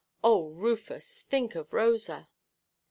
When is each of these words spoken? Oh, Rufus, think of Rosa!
Oh, 0.23 0.49
Rufus, 0.49 1.21
think 1.29 1.53
of 1.53 1.73
Rosa! 1.73 2.27